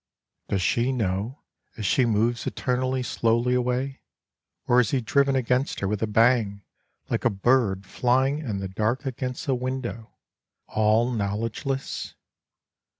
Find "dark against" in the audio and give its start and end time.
8.67-9.47